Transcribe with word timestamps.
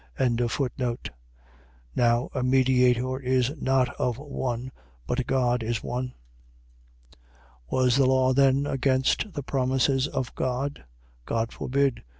3:20. 0.17 1.09
Now 1.95 2.31
a 2.33 2.41
mediator 2.41 3.19
is 3.19 3.53
not 3.61 3.93
of 3.97 4.17
one: 4.17 4.71
but 5.05 5.27
God 5.27 5.61
is 5.61 5.83
one. 5.83 6.15
3:21. 7.69 7.69
Was 7.73 7.97
the 7.97 8.07
law 8.07 8.33
then 8.33 8.65
against 8.65 9.33
the 9.33 9.43
promises 9.43 10.07
of 10.07 10.33
God: 10.33 10.85
God 11.27 11.51
forbid! 11.51 12.01